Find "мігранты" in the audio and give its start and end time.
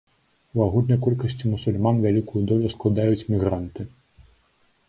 3.37-3.81